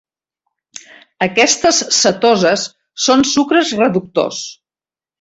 Aquestes 1.25 1.83
cetoses 1.99 2.65
són 3.09 3.25
sucres 3.37 3.79
reductors. 3.85 4.45